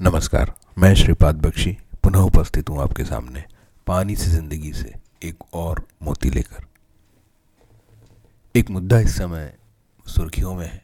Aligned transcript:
नमस्कार, 0.00 0.52
मैं 0.78 0.94
श्रीपाद 0.94 1.36
बख्शी, 1.36 1.70
पुनः 2.04 2.20
उपस्थित 2.20 2.70
हूँ 2.70 2.80
आपके 2.80 3.04
सामने 3.04 3.44
पानी 3.86 4.16
से 4.16 4.30
ज़िंदगी 4.30 4.72
से 4.72 4.92
एक 5.22 5.54
और 5.54 5.80
मोती 6.02 6.30
लेकर। 6.30 6.66
एक 8.54 8.70
मुद्दा 8.70 8.98
इस 9.00 9.16
समय 9.16 9.52
सुर्खियों 10.06 10.54
में 10.54 10.66
है 10.66 10.82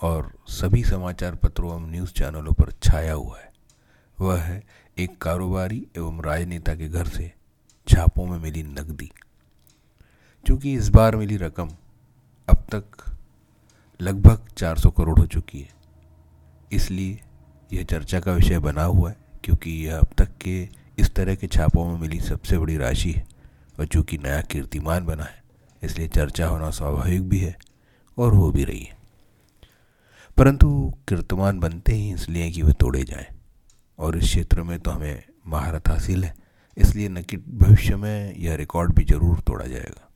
और 0.00 0.30
सभी 0.50 0.82
समाचार 0.84 1.34
पत्रों 1.34 1.70
एवं 1.70 1.90
न्यूज़ 1.90 2.12
चैनलों 2.12 2.52
पर 2.52 2.72
छाया 2.82 3.12
हुआ 3.12 3.38
है। 3.38 3.50
वह 4.18 4.38
है, 4.38 4.62
एक 4.96 5.16
कारोबारी 5.18 5.86
एवं 5.96 6.20
राजनेता 6.24 6.74
के 6.74 6.88
घर 6.88 7.06
से 7.06 7.32
छापों 7.88 8.26
में 8.26 8.38
मिली 8.38 8.62
नकदी। 8.62 9.10
क्योंकि 10.46 10.74
इस 10.74 10.88
बार 10.90 11.16
मिली 11.16 11.36
रकम 11.38 11.70
अब 12.48 12.66
तक 12.74 13.04
लगभग 14.00 14.46
400 14.54 14.90
करोड़ 14.90 15.18
हो 15.18 15.26
चुकी 15.28 15.60
है, 15.60 15.74
इसलिए 16.72 17.18
यह 17.72 17.82
चर्चा 17.82 18.20
का 18.20 18.32
विषय 18.32 18.58
बना 18.58 18.82
हुआ 18.82 19.10
है, 19.10 19.16
क्योंकि 19.44 19.70
यह 19.70 19.98
अब 19.98 20.08
तक 20.18 20.28
के 20.40 20.68
इस 20.98 21.14
तरह 21.14 21.34
के 21.34 21.46
छापों 21.46 21.84
में 21.84 21.98
मिली 21.98 22.20
सबसे 22.20 22.58
बड़ी 22.58 22.76
राशि 22.76 23.10
है, 23.12 23.24
और 23.78 23.86
चूँकि 23.86 24.18
नया 24.18 24.40
कीर्तिमान 24.40 25.06
बना 25.06 25.24
है, 25.24 25.42
इसलिए 25.82 26.08
चर्चा 26.08 26.46
होना 26.46 26.70
स्वाभाविक 26.70 27.28
भी 27.28 27.38
है, 27.38 27.56
और 28.18 28.34
हो 28.34 28.50
भी 28.50 28.64
रही 28.64 28.82
है। 28.82 28.98
परंतु 30.36 30.94
कीर्तिमान 31.08 31.60
बनते 31.60 31.92
ही 31.92 32.12
इसलिए 32.12 32.50
कि 32.50 32.62
वे 32.62 32.72
तोड़े 32.72 33.02
जाएँ, 33.04 33.26
और 33.98 34.16
इस 34.18 34.24
क्षेत्र 34.24 34.62
में 34.62 34.78
तो 34.80 34.90
हमें 34.90 35.22
महारत 35.46 35.88
हासिल 35.88 36.24
है, 36.24 36.34
इसलिए 36.76 37.08
न 37.08 37.22
कि 37.22 37.36
भविष्य 37.36 37.96
में 37.96 38.36
यह 38.36 38.54
रिकॉर्ड 38.54 38.94
भी 38.94 39.04
ज़रूर 39.04 39.40
तोड़ा 39.40 39.66
जाएगा। 39.66 40.08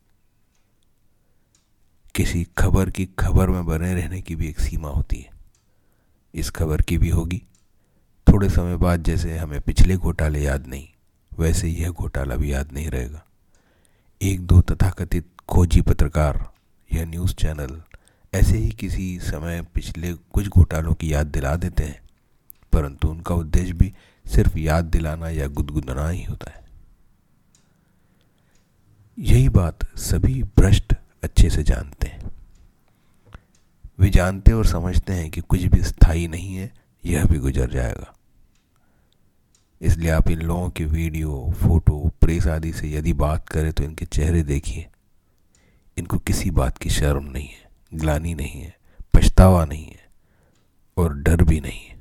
किसी 2.15 2.43
खबर 2.57 2.89
की 2.89 3.05
खबर 3.19 3.49
में 3.49 3.65
बने 3.65 3.93
रहने 3.93 4.21
की 4.21 4.35
भी 4.35 4.47
एक 4.47 4.59
सीमा 4.59 4.89
होती 4.89 5.17
है। 5.17 5.34
इस 6.35 6.49
खबर 6.49 6.81
की 6.81 6.97
भी 6.97 7.09
होगी। 7.09 7.41
थोड़े 8.27 8.49
समय 8.49 8.75
बाद 8.77 9.03
जैसे 9.03 9.37
हमें 9.37 9.59
पिछले 9.61 9.95
घोटाले 9.97 10.39
याद 10.39 10.67
नहीं, 10.67 10.87
वैसे 11.31 11.67
यह 11.67 11.89
घोटाला 11.89 12.35
भी 12.35 12.53
याद 12.53 12.71
नहीं 12.71 12.87
रहेगा। 12.87 13.23
एक 14.21 14.41
दो 14.41 14.61
तथाकथित 14.61 15.29
खोजी 15.49 15.81
पत्रकार 15.81 16.43
या 16.89 17.05
न्यूज़ 17.05 17.33
चैनल, 17.35 17.81
ऐसे 18.33 18.57
ही 18.57 18.69
किसी 18.71 19.19
समय 19.19 19.61
पिछले 19.73 20.13
कुछ 20.13 20.47
घोटालों 20.47 20.93
की 20.93 21.13
याद 21.13 21.27
दिला 21.27 21.55
देते 21.55 21.83
हैं, 21.83 22.01
परंतु 22.73 23.07
उनका 23.07 23.35
उद्देश्य 23.35 23.73
भी 23.73 23.93
सिर्फ़ 24.25 24.57
याद 24.57 24.85
दिलाना 24.85 25.29
या 25.29 25.47
गुदगुदाना 25.47 26.09
ही 26.09 26.23
होता 26.23 26.51
है। 26.51 26.63
यही 29.17 29.49
बात 29.49 29.85
सभी 29.97 30.41
भ्रष्ट 30.43 30.95
अच्छे 31.23 31.49
से 31.49 31.63
जानते 31.63 32.07
हैं। 32.07 32.24
वे 33.99 34.09
जानते 34.09 34.51
और 34.51 34.65
समझते 34.65 35.13
हैं 35.13 35.31
कि 35.31 35.41
कुछ 35.41 35.63
भी 35.63 35.83
स्थायी 35.83 36.27
नहीं 36.27 36.55
है, 36.55 36.73
यह 37.05 37.25
भी 37.25 37.37
गुजर 37.37 37.69
जाएगा। 37.69 38.13
इसलिए 39.81 40.09
आप 40.09 40.29
इन 40.29 40.41
लोगों 40.41 40.69
के 40.69 40.85
वीडियो, 40.85 41.53
फ़ोटो, 41.61 42.11
प्रेस 42.21 42.47
आदि 42.47 42.73
से 42.73 42.91
यदि 42.91 43.13
बात 43.13 43.49
करें 43.49 43.73
तो 43.73 43.83
इनके 43.83 44.05
चेहरे 44.05 44.43
देखिए। 44.43 44.87
इनको 45.97 46.17
किसी 46.17 46.51
बात 46.51 46.77
की 46.77 46.89
शर्म 46.89 47.23
नहीं 47.23 47.47
है, 47.47 47.71
ग्लानी 47.93 48.35
नहीं 48.35 48.61
है, 48.61 48.77
पछतावा 49.13 49.65
नहीं 49.65 49.85
है 49.85 50.09
और 50.97 51.13
डर 51.13 51.43
भी 51.43 51.61
नहीं 51.61 51.85
है। 51.89 51.95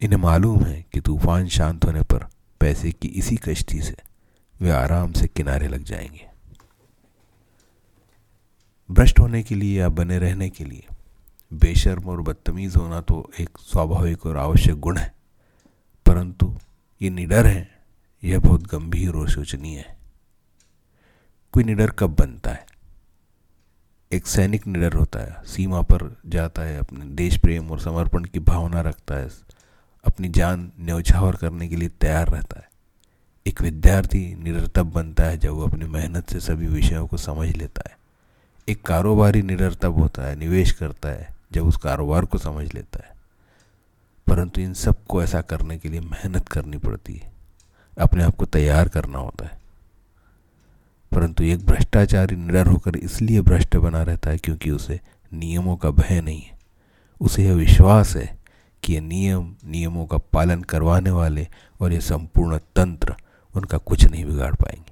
इन्हें 0.00 0.20
मालूम 0.20 0.64
है 0.64 0.84
कि 0.92 1.00
तूफ़ान 1.00 1.48
शांत 1.48 1.84
होने 1.84 2.02
पर 2.02 2.26
पैसे 2.60 2.92
की 2.92 3.08
इसी 3.08 3.36
कश्ती 3.36 3.82
से 3.82 3.96
वे 4.62 4.70
आराम 4.70 5.12
से 5.12 5.28
किनारे 5.28 5.68
लग 5.68 5.84
जाएँगे। 5.84 6.29
भ्रष्ट 8.90 9.20
होने 9.20 9.42
के 9.42 9.54
लिए 9.54 9.80
या 9.80 9.88
बने 9.88 10.18
रहने 10.18 10.50
के 10.50 10.64
लिए? 10.64 10.86
बेशर्म 11.52 12.02
और 12.02 12.22
बदतमीज़ 12.22 12.76
होना 12.78 13.00
तो 13.00 13.30
एक 13.40 13.50
स्वाभाविक 13.58 14.26
और 14.26 14.36
आवश्यक 14.36 14.74
गुण 14.74 14.96
है। 14.96 15.14
परंतु 16.06 16.58
ये 17.02 17.10
निडर 17.10 17.46
है। 17.46 17.78
यह 18.24 18.38
बहुत 18.38 18.62
गंभीर 18.62 19.10
और 19.10 19.30
शोचनीय 19.30 19.78
है। 19.78 19.98
कोई 21.52 21.64
निडर 21.64 21.90
कब 21.90 22.16
बनता 22.20 22.50
है? 22.50 22.66
एक 24.12 24.26
सैनिक 24.26 24.66
निडर 24.66 24.92
होता 24.92 25.20
है। 25.20 25.36
सीमा 25.44 25.82
पर 25.82 26.16
जाता 26.26 26.62
है, 26.62 26.78
अपने 26.78 27.04
देश 27.04 27.38
प्रेम 27.38 27.70
और 27.70 27.80
समर्पण 27.80 28.24
की 28.24 28.38
भावना 28.38 28.80
रखता 28.80 29.14
है। 29.14 29.28
अपनी 30.04 30.28
जान 30.28 30.72
न्यौछावर 30.80 31.36
करने 31.36 31.68
के 31.68 31.76
लिए 31.76 31.88
तैयार 31.88 32.28
रहता 32.28 32.60
है। 32.60 32.70
एक 33.46 33.62
विद्यार्थी 33.62 34.34
निडर 34.34 34.66
तब 34.66 34.90
बनता 34.90 35.24
है 35.24 35.38
जब 35.38 35.50
वो 35.50 35.66
अपनी 35.66 35.84
मेहनत 35.84 36.30
से 36.30 36.40
सभी 36.40 36.66
विषयों 36.66 37.06
को 37.06 37.16
समझ 37.16 37.56
लेता 37.56 37.82
है। 37.90 37.99
एक 38.70 38.82
कारोबारी 38.82 39.42
निडर 39.42 39.74
तब 39.74 39.94
होता 39.94 40.22
है, 40.22 40.36
निवेश 40.36 40.72
करता 40.72 41.08
है, 41.08 41.36
जब 41.52 41.66
उस 41.66 41.76
कारोबार 41.76 42.24
को 42.24 42.38
समझ 42.38 42.74
लेता 42.74 43.00
है। 43.08 43.16
परंतु 44.26 44.60
इन 44.60 44.74
सबको 44.74 45.22
ऐसा 45.22 45.40
करने 45.40 45.78
के 45.78 45.88
लिए 45.88 46.00
मेहनत 46.00 46.48
करनी 46.48 46.78
पड़ती 46.78 47.14
है। 47.14 47.32
अपने 47.98 48.24
आप 48.24 48.36
को 48.36 48.46
तैयार 48.46 48.88
करना 48.88 49.18
होता 49.18 49.44
है। 49.46 49.60
परंतु 51.12 51.44
एक 51.44 51.66
भ्रष्टाचारी 51.66 52.36
निडर 52.36 52.66
होकर 52.66 52.96
इसलिए 52.96 53.40
भ्रष्ट 53.40 53.76
बना 53.76 54.02
रहता 54.02 54.30
है 54.30 54.38
क्योंकि 54.38 54.70
उसे 54.70 55.00
नियमों 55.32 55.76
का 55.76 55.90
भय 55.90 56.20
नहीं 56.20 56.40
है। 56.40 56.58
उसे 57.20 57.44
यह 57.44 57.54
विश्वास 57.54 58.16
है 58.16 58.38
कि 58.82 58.92
ये 58.92 59.00
नियम, 59.00 59.54
नियमों 59.66 60.06
का 60.06 60.16
पालन 60.16 60.62
करवाने 60.62 61.10
वाले 61.10 61.48
और 61.80 61.92
ये 61.92 62.00
संपूर्ण 62.00 62.58
तंत्र 62.58 63.14
उनका 63.54 63.78
कुछ 63.78 64.04
नहीं 64.04 64.24
बिगाड़ 64.24 64.54
पाएँगे। 64.54 64.89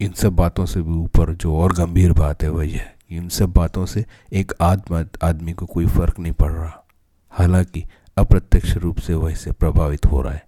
इन 0.00 0.12
सब 0.12 0.32
बातों 0.32 0.66
से 0.66 0.82
भी 0.82 0.92
ऊपर 0.92 1.34
जो 1.34 1.56
और 1.56 1.72
गंभीर 1.72 2.12
बात 2.12 2.42
है, 2.42 2.48
वही 2.48 2.70
है 2.70 2.96
इन 3.10 3.28
सब 3.28 3.52
बातों 3.52 3.86
से 3.86 4.04
एक 4.32 4.52
आत्मा, 4.60 5.04
आदमी 5.22 5.52
को 5.52 5.66
कोई 5.66 5.86
फ़र्क 5.86 6.18
नहीं 6.18 6.32
पड़ 6.32 6.52
रहा। 6.52 6.84
हालाँकि 7.30 7.84
अप्रत्यक्ष 8.16 8.76
रूप 8.76 8.98
से 8.98 9.14
वह 9.14 9.32
इससे 9.32 9.52
प्रभावित 9.52 10.06
हो 10.06 10.22
रहा 10.22 10.32
है। 10.32 10.46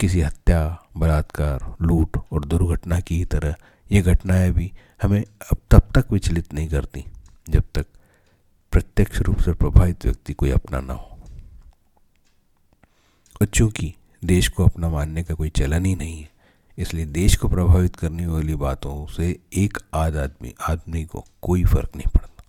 किसी 0.00 0.20
हत्या, 0.20 0.82
बलात्कार, 0.96 1.74
लूट 1.82 2.16
और 2.32 2.44
दुर्घटना 2.44 3.00
की 3.00 3.16
ही 3.16 3.24
तरह 3.24 3.54
ये 3.92 4.02
घटनाएँ 4.02 4.50
भी 4.52 4.72
हमें 5.02 5.22
अब 5.22 5.56
तब 5.70 5.82
तक 5.94 6.12
विचलित 6.12 6.54
नहीं 6.54 6.68
करती 6.68 7.04
जब 7.50 7.64
तक 7.74 7.86
प्रत्यक्ष 8.72 9.20
रूप 9.20 9.38
से 9.38 9.52
प्रभावित 9.52 10.04
व्यक्ति 10.04 10.32
कोई 10.32 10.50
अपना 10.50 10.80
ना 10.80 10.92
हो। 10.92 11.18
और 13.40 13.46
चूँकि 13.46 13.94
देश 14.24 14.48
को 14.48 14.64
अपना 14.64 14.88
मानने 14.88 15.22
का 15.22 15.34
कोई 15.34 15.48
चलन 15.48 15.84
ही 15.84 15.94
नहीं 15.94 16.20
है 16.20 16.35
इसलिए 16.78 17.06
देश 17.06 17.36
को 17.36 17.48
प्रभावित 17.48 17.96
करने 17.96 18.26
वाली 18.26 18.54
बातों 18.54 19.12
से 19.12 19.40
एक 19.52 19.78
आध 19.94 20.16
आदमी 20.16 20.54
आदमी 20.68 21.04
को 21.04 21.24
कोई 21.42 21.64
फ़र्क 21.64 21.96
नहीं 21.96 22.10
पड़ता। 22.16 22.44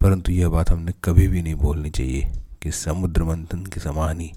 परंतु 0.00 0.32
यह 0.32 0.48
बात 0.48 0.70
हमने 0.70 0.92
कभी 1.04 1.28
भी 1.28 1.42
नहीं 1.42 1.54
बोलनी 1.54 1.90
चाहिए 1.90 2.32
कि 2.62 2.70
समुद्र 2.70 3.24
मंथन 3.24 3.66
के 3.66 3.80
समान 3.80 4.20
ही 4.20 4.32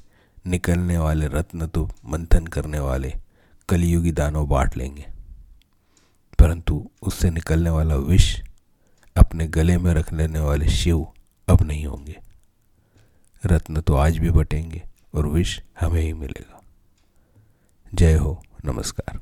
निकलने 0.48 0.98
वाले 0.98 1.28
रत्न 1.28 1.68
तो 1.68 1.90
मंथन 2.06 2.48
करने 2.48 2.80
वाले 2.80 3.14
कलियुगी 3.70 4.12
दानव 4.12 4.46
बांट 4.46 4.78
लेंगे। 4.78 5.06
परंतु 6.40 6.90
उससे 7.02 7.30
निकलने 7.30 7.70
वाला 7.70 7.96
विष 7.96 8.42
अपने 9.18 9.48
गले 9.48 9.78
में 9.78 9.94
रख 9.94 10.14
लेने 10.14 10.40
वाले 10.40 10.70
शिव 10.70 11.08
अब 11.48 11.62
नहीं 11.62 11.86
होंगे। 11.86 12.20
रत्न 13.46 13.82
तो 13.82 13.96
आज 13.96 14.18
भी 14.18 14.30
बटेंगे 14.30 14.84
और 15.14 15.28
विष 15.28 15.60
हमें 15.82 16.02
ही 16.02 16.14
मिलेगा। 16.14 16.62
जय 17.96 18.16
हो 18.16 18.44
नमस्कार। 18.66 19.20